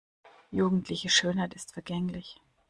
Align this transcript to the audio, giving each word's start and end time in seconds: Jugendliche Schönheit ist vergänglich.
Jugendliche 0.51 1.09
Schönheit 1.09 1.53
ist 1.53 1.73
vergänglich. 1.73 2.41